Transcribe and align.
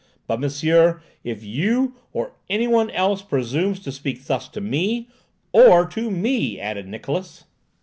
But 0.25 0.39
monsieur, 0.39 0.99
if 1.23 1.43
you, 1.43 1.93
or 2.11 2.31
any 2.49 2.65
one 2.67 2.89
else, 2.89 3.21
presume 3.21 3.75
to 3.75 3.91
speak 3.91 4.25
thus 4.25 4.47
to 4.47 4.59
me—" 4.59 5.07
"Or 5.51 5.85
to 5.85 6.09
me," 6.09 6.59
added 6.59 6.87
Niklausse. 6.87 7.43